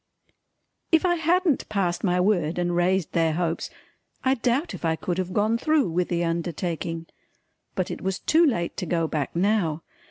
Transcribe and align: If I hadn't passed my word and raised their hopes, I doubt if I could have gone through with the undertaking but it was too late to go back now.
If 0.91 1.05
I 1.05 1.13
hadn't 1.13 1.69
passed 1.69 2.03
my 2.03 2.19
word 2.19 2.57
and 2.57 2.75
raised 2.75 3.11
their 3.11 3.33
hopes, 3.33 3.69
I 4.23 4.33
doubt 4.33 4.73
if 4.73 4.83
I 4.83 4.95
could 4.95 5.19
have 5.19 5.31
gone 5.31 5.59
through 5.59 5.91
with 5.91 6.07
the 6.09 6.23
undertaking 6.23 7.05
but 7.75 7.91
it 7.91 8.01
was 8.01 8.17
too 8.17 8.43
late 8.43 8.75
to 8.77 8.87
go 8.87 9.07
back 9.07 9.35
now. 9.35 9.83